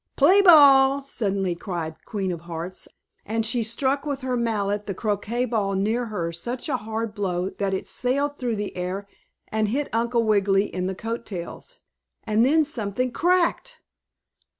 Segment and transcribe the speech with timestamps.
[0.15, 2.87] "Play ball!" suddenly cried the Queen of Hearts,
[3.23, 7.51] and she struck with her mallet the croquet ball near her such a hard blow
[7.51, 9.07] that it sailed through the air
[9.49, 11.77] and hit Uncle Wiggily in the coat tails.
[12.23, 13.79] And then something cracked.